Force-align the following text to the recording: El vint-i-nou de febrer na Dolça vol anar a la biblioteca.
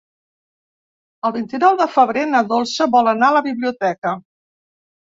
El 1.29 1.35
vint-i-nou 1.35 1.77
de 1.83 1.87
febrer 1.97 2.25
na 2.33 2.43
Dolça 2.55 2.91
vol 2.99 3.13
anar 3.15 3.31
a 3.31 3.39
la 3.39 3.47
biblioteca. 3.53 4.19